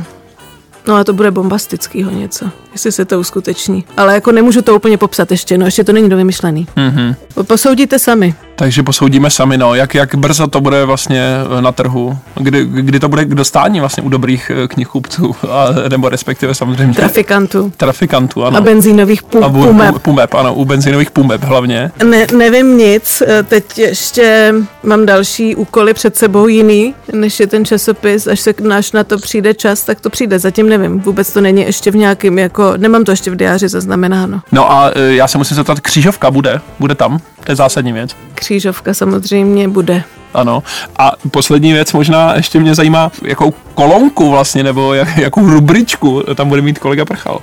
[0.87, 3.85] No a to bude bombastickýho něco, jestli se to uskuteční.
[3.97, 6.67] Ale jako nemůžu to úplně popsat ještě, no ještě to není dovymyšlený.
[6.77, 7.15] Mm-hmm.
[7.43, 8.35] Posoudíte sami.
[8.55, 11.23] Takže posoudíme sami, no, jak, jak brzo to bude vlastně
[11.57, 15.89] eh, na trhu, kdy, kdy to bude k dostání vlastně u dobrých eh, knihkupců, a,
[15.89, 16.93] nebo respektive samozřejmě.
[16.93, 17.71] Trafikantů.
[17.77, 18.57] Trafikantů, ano.
[18.57, 19.99] A benzínových pum, a bu, pumeb.
[19.99, 21.91] Pumeb, ano, u benzínových pumeb hlavně.
[22.03, 27.65] Ne, nevím nic, eh, teď ještě mám další úkoly před sebou jiný, než je ten
[27.65, 31.41] časopis, až se náš na to přijde čas, tak to přijde, zatím nevím, vůbec to
[31.41, 34.41] není ještě v nějakým, jako, nemám to ještě v diáři zaznamenáno.
[34.51, 37.19] No a já se musím zeptat, křížovka bude, bude tam?
[37.45, 38.15] To je zásadní věc.
[38.35, 40.03] Křížovka samozřejmě bude.
[40.33, 40.63] Ano.
[40.97, 46.49] A poslední věc možná ještě mě zajímá, jakou kolonku vlastně, nebo jak, jakou rubričku tam
[46.49, 47.39] bude mít kolega Prchal.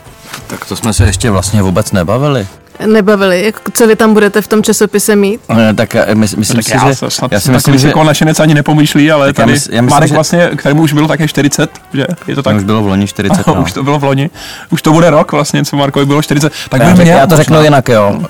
[0.46, 2.46] Tak to jsme se ještě vlastně vůbec nebavili
[2.86, 3.42] nebavili.
[3.44, 5.40] Jak, co vy tam budete v tom časopise mít?
[5.48, 7.10] No, tak já, my, myslím tak si, já, že...
[7.10, 7.88] Snad, já si myslím, že...
[7.88, 10.14] Jako našenec ani nepomýšlí, ale tady já mysl, já myslím, Marek že...
[10.14, 12.06] vlastně, kterému už bylo také 40, že?
[12.26, 12.56] Je to tak?
[12.56, 13.54] už bylo v loni 40, no.
[13.54, 14.30] Už to bylo v loni.
[14.70, 16.52] Už to bude rok vlastně, co Markovi bylo 40.
[16.68, 17.64] Tak já, řek, já to řeknu možná.
[17.64, 18.10] jinak, jo.
[18.16, 18.26] Uh,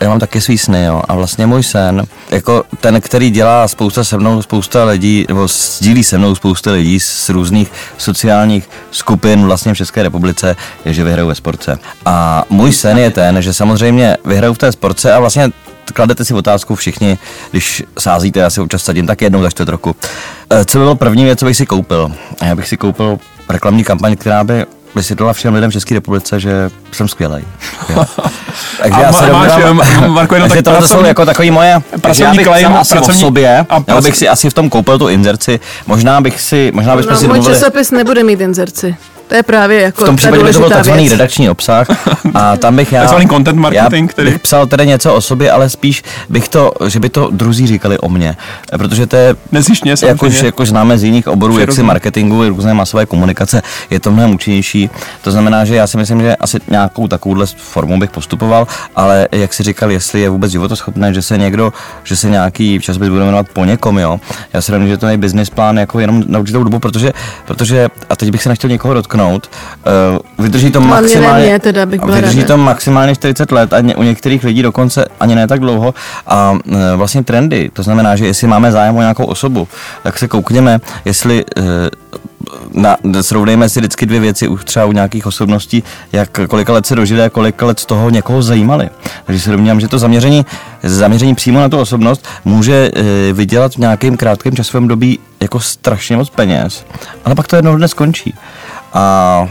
[0.00, 1.02] já mám taky svý sny, jo.
[1.08, 6.04] A vlastně můj sen, jako ten, který dělá spousta se mnou, spousta lidí, nebo sdílí
[6.04, 11.28] se mnou spousta lidí z různých sociálních skupin vlastně v České republice, je, že vyhraju
[11.28, 11.78] ve sportce.
[12.06, 13.83] A můj sen je ten, že samozřejmě
[14.24, 15.50] vyhraju v té sportce a vlastně
[15.92, 17.18] kladete si otázku všichni,
[17.50, 19.96] když sázíte, já si občas sadím, tak jednou za čtvrt roku.
[20.50, 22.12] Eh, co by bylo první věc, co bych si koupil?
[22.42, 23.18] Já bych si koupil
[23.48, 27.44] reklamní kampaň, která by vysvětlila všem lidem v České republice, že jsem skvělý.
[28.82, 29.52] Takže já se máš,
[30.06, 33.66] Marko, jenom tak to jsou jako takový moje, pracovní já bych asi pracovní, o sobě,
[33.68, 37.12] a pracovní, bych si asi v tom koupil tu inzerci, možná bych si, možná bychom
[37.12, 37.60] no, si můj domluvili...
[37.60, 38.96] časopis nebude mít inzerci.
[39.28, 41.86] To je právě jako V tom případě by to byl takzvaný redakční obsah
[42.34, 43.00] a tam bych já...
[43.00, 44.30] takzvaný content marketing, já který...
[44.30, 47.98] bych psal tedy něco o sobě, ale spíš bych to, že by to druzí říkali
[47.98, 48.36] o mně,
[48.78, 49.36] protože to je...
[49.52, 54.10] Nezištně, jakož, jakož známe z jiných oborů, jak si marketingu, různé masové komunikace, je to
[54.10, 54.90] mnohem účinnější.
[55.22, 59.54] To znamená, že já si myslím, že asi nějakou takovouhle formu bych postupoval, ale jak
[59.54, 61.72] si říkal, jestli je vůbec životoschopné, že se někdo,
[62.04, 64.20] že se nějaký čas by bude jmenovat po někom, jo.
[64.52, 67.12] Já si myslím, že to je business plán jako jenom na určitou dobu, protože,
[67.44, 69.50] protože a teď bych se nechtěl někoho dotknout, dotknout.
[70.38, 72.54] Uh, vydrží to maximálně, teda bych vydrží rada.
[72.54, 75.94] to maximálně 40 let a ně, u některých lidí dokonce ani ne tak dlouho.
[76.26, 76.58] A uh,
[76.96, 79.68] vlastně trendy, to znamená, že jestli máme zájem o nějakou osobu,
[80.02, 81.64] tak se koukněme, jestli uh,
[82.72, 85.82] na, srovnejme si vždycky dvě věci už třeba u nějakých osobností,
[86.12, 88.88] jak kolika let se dožili a kolika let z toho někoho zajímali.
[89.24, 90.46] Takže se domnívám, že to zaměření,
[90.82, 96.16] zaměření přímo na tu osobnost může e, vydělat v nějakém krátkém časovém dobí jako strašně
[96.16, 96.84] moc peněz,
[97.24, 98.34] ale pak to jednou dnes skončí.
[98.94, 99.48] A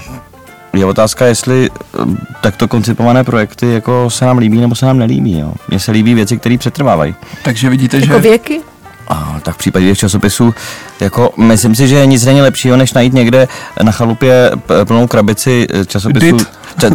[0.73, 1.97] je otázka, jestli eh,
[2.41, 5.39] takto koncipované projekty jako se nám líbí nebo se nám nelíbí.
[5.39, 5.53] Jo.
[5.69, 7.15] Mně se líbí věci, které přetrvávají.
[7.43, 8.19] Takže vidíte, jako že...
[8.19, 8.61] věky?
[9.07, 10.53] A, tak v případě těch časopisů,
[10.99, 13.47] jako myslím si, že nic není lepšího, než najít někde
[13.83, 14.51] na chalupě
[14.87, 16.37] plnou krabici eh, časopisů.
[16.37, 16.47] Dit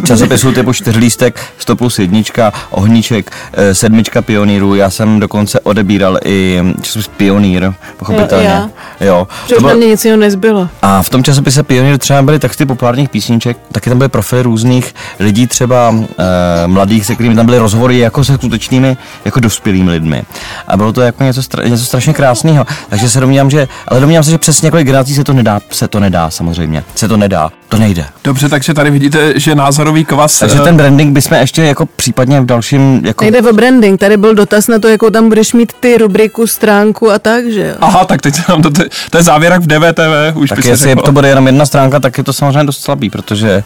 [0.05, 4.75] časopisů typu čtyřlístek, 100 plus jednička, ohníček, eh, sedmička pionýrů.
[4.75, 8.49] Já jsem dokonce odebíral i časopis Pionýr, pochopitelně.
[8.49, 8.69] Jo,
[9.07, 9.27] jo.
[9.43, 9.75] Protože bylo...
[9.75, 10.69] mě nic jiného nezbylo.
[10.81, 14.95] A v tom časopise Pionýr třeba byly texty populárních písniček, taky tam byly profily různých
[15.19, 20.23] lidí, třeba e, mladých, se kterými tam byly rozhovory jako se skutečnými, jako dospělými lidmi.
[20.67, 22.65] A bylo to jako něco, stra, něco strašně krásného.
[22.89, 25.87] Takže se domnívám, že, ale domnívám se, že přes několik generací se to nedá, se
[25.87, 26.83] to nedá samozřejmě.
[26.95, 27.51] Se to nedá.
[27.69, 28.05] To nejde.
[28.23, 30.39] Dobře, takže tady vidíte, že názorový kvas.
[30.39, 33.01] Takže eh, ten branding bychom ještě jako případně v dalším...
[33.05, 33.23] Jako...
[33.23, 37.11] Nejde o branding, tady byl dotaz na to, jakou tam budeš mít ty rubriku, stránku
[37.11, 37.75] a tak, že jo?
[37.81, 38.69] Aha, tak teď nám to,
[39.09, 42.23] to je závěrak v DVTV, už tak jestli to bude jenom jedna stránka, tak je
[42.23, 43.63] to samozřejmě dost slabý, protože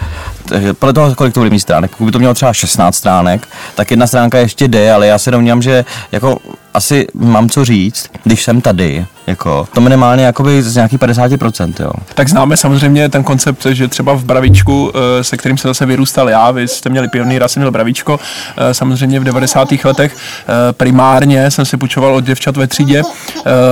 [0.80, 1.92] podle toho, kolik to bude mít stránek.
[1.92, 5.32] Pokud by to mělo třeba 16 stránek, tak jedna stránka ještě jde, ale já se
[5.32, 6.38] domnívám, že jako
[6.74, 11.92] asi mám co říct, když jsem tady, jako, to minimálně jakoby z nějakých 50%, jo.
[12.16, 16.30] Tak známe samozřejmě ten koncept, že třeba v Bravičku, eh, se kterým se zase vyrůstal
[16.30, 18.20] já, vy jste měli pionýra, jsem měl Bravičko,
[18.58, 19.86] eh, samozřejmě v 90.
[19.86, 23.02] letech eh, primárně jsem si půjčoval od děvčat ve třídě,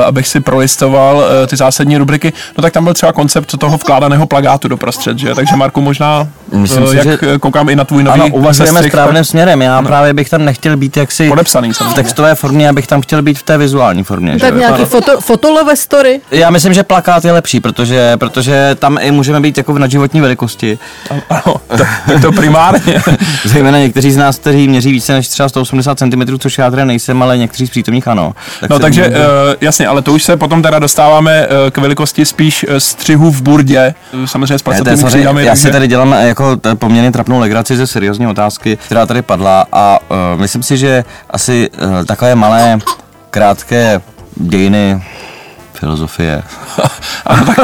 [0.05, 4.67] abych si prolistoval ty zásadní rubriky, no tak tam byl třeba koncept toho vkládaného plagátu
[4.67, 5.35] do prostřed, že?
[5.35, 7.39] Takže Marku možná, Myslím si, jak že...
[7.39, 9.87] koukám i na tvůj nový Ano, uvažujeme správným směrem, já no.
[9.87, 13.43] právě bych tam nechtěl být jaksi podepsaný v textové formě, abych tam chtěl být v
[13.43, 14.39] té vizuální formě.
[14.39, 14.59] Tak že?
[14.59, 16.21] nějaký foto, fotolové story?
[16.31, 20.21] Já myslím, že plakát je lepší, protože, protože tam i můžeme být jako v nadživotní
[20.21, 20.79] velikosti.
[21.29, 23.01] Ano, to, to primárně.
[23.45, 27.23] Zejména někteří z nás, kteří měří více než třeba 180 cm, což já teda nejsem,
[27.23, 28.33] ale někteří z přítomných ano.
[28.59, 29.17] Tak no takže může...
[29.17, 29.23] uh,
[29.61, 33.41] jasně, ale to už se potom teda dostáváme uh, k velikosti spíš uh, střihu v
[33.41, 33.93] burdě,
[34.25, 35.45] samozřejmě s placatými křídami.
[35.45, 39.99] Já si tady dělám jako poměrně trapnou legraci ze seriózní otázky, která tady padla a
[40.01, 42.80] uh, myslím si, že asi uh, takové malé
[43.31, 44.01] krátké
[44.35, 45.01] dějiny
[45.73, 46.43] filozofie.
[47.25, 47.59] ano, tak,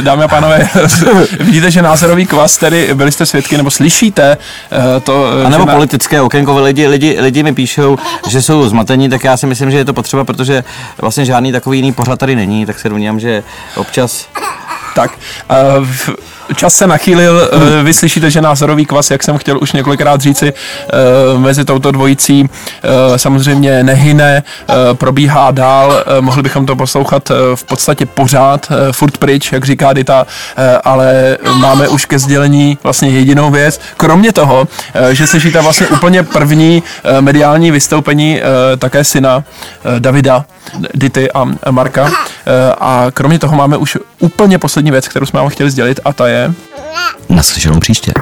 [0.00, 0.68] dámy a pánové,
[1.40, 4.38] vidíte, že názorový kvas, tedy byli jste svědky, nebo slyšíte
[4.72, 5.26] uh, to...
[5.46, 5.74] A nebo na...
[5.74, 9.76] politické okénko, lidi, lidi, lidi mi píšou, že jsou zmatení, tak já si myslím, že
[9.76, 10.64] je to potřeba, protože
[11.00, 13.42] vlastně žádný takový jiný pořad tady není, tak se domnívám, že
[13.76, 14.28] občas...
[14.94, 15.10] Tak,
[16.56, 17.84] čas se nachýlil, hmm.
[17.84, 22.48] vy slyšíte, že názorový kvas, jak jsem chtěl už několikrát říci, eh, mezi touto dvojicí
[22.48, 24.42] eh, samozřejmě nehyne,
[24.92, 30.26] probíhá dál, mohli bychom to poslouchat v podstatě pořád, furt pryč, jak říká Dita,
[30.84, 34.68] ale máme už ke sdělení vlastně jedinou věc, kromě toho,
[35.10, 36.82] že slyšíte vlastně úplně první
[37.20, 38.40] mediální vystoupení
[38.78, 39.44] také syna
[39.98, 40.44] Davida,
[40.94, 42.10] Dity a Marka
[42.80, 46.28] a kromě toho máme už úplně poslední věc, kterou jsme vám chtěli sdělit a ta
[46.28, 46.52] je,
[47.28, 48.12] Naslyšenou příště.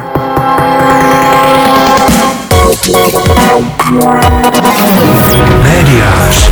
[5.63, 6.51] Médiář.